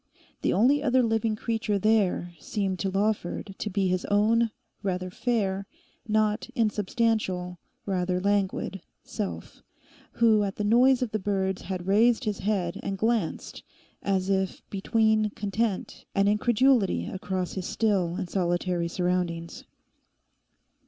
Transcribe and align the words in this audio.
The 0.41 0.51
only 0.51 0.81
other 0.81 1.03
living 1.03 1.35
creature 1.35 1.77
there 1.77 2.33
seemed 2.39 2.79
to 2.79 2.89
Lawford 2.89 3.53
to 3.59 3.69
be 3.69 3.87
his 3.87 4.03
own 4.05 4.49
rather 4.81 5.11
fair, 5.11 5.67
not 6.07 6.49
insubstantial, 6.55 7.59
rather 7.85 8.19
languid 8.19 8.81
self, 9.03 9.61
who 10.13 10.41
at 10.41 10.55
the 10.55 10.63
noise 10.63 11.03
of 11.03 11.11
the 11.11 11.19
birds 11.19 11.61
had 11.61 11.85
raised 11.85 12.23
his 12.23 12.39
head 12.39 12.79
and 12.81 12.97
glanced 12.97 13.61
as 14.01 14.27
if 14.27 14.67
between 14.71 15.29
content 15.35 16.05
and 16.15 16.27
incredulity 16.27 17.05
across 17.05 17.53
his 17.53 17.67
still 17.67 18.15
and 18.15 18.27
solitary 18.27 18.87
surroundings. 18.87 19.65